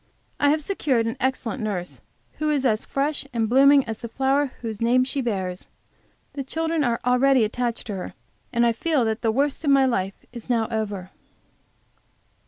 I 0.39 0.49
have 0.49 0.63
secured 0.63 1.05
an 1.05 1.15
excellent 1.19 1.61
nurse, 1.61 2.01
who 2.39 2.49
is 2.49 2.65
as 2.65 2.85
fresh 2.85 3.23
and 3.33 3.47
blooming 3.47 3.85
as 3.85 3.99
the 4.01 4.07
flower 4.09 4.47
whose 4.61 4.81
name 4.81 5.03
she 5.03 5.21
bears. 5.21 5.67
The 6.33 6.43
children 6.43 6.83
are 6.83 6.99
already 7.05 7.43
attached 7.43 7.85
to 7.85 7.95
her, 7.97 8.13
and 8.51 8.65
I 8.65 8.73
feel 8.73 9.05
that 9.05 9.21
the 9.21 9.31
worst 9.31 9.63
of 9.63 9.69
my 9.69 9.85
life 9.85 10.25
is 10.33 10.49
now 10.49 10.67
over. 10.71 11.11